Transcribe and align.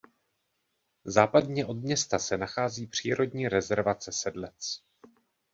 Západně 1.03 1.65
od 1.65 1.73
města 1.77 2.19
se 2.19 2.37
nachází 2.37 2.87
přírodní 2.87 3.49
rezervace 3.49 4.11
Sedlec. 4.11 4.83